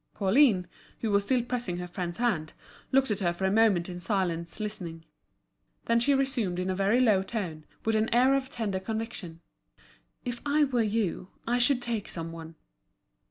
Pauline, 0.15 0.65
who 1.01 1.11
was 1.11 1.25
still 1.25 1.43
pressing 1.43 1.77
her 1.77 1.87
friend's 1.87 2.17
hand, 2.17 2.53
looked 2.91 3.11
at 3.11 3.19
her 3.19 3.31
for 3.31 3.45
a 3.45 3.51
moment 3.51 3.87
in 3.87 3.99
silence, 3.99 4.59
listening. 4.59 5.05
Then 5.85 5.99
she 5.99 6.15
resumed 6.15 6.57
in 6.57 6.71
a 6.71 6.75
very 6.75 6.99
low 6.99 7.21
tone, 7.21 7.65
with 7.85 7.95
an 7.95 8.09
air 8.11 8.33
of 8.33 8.49
tender 8.49 8.79
conviction: 8.79 9.41
"If 10.25 10.41
I 10.43 10.63
were 10.63 10.81
you 10.81 11.27
I 11.45 11.59
should 11.59 11.83
take 11.83 12.09
some 12.09 12.31
one." 12.31 12.55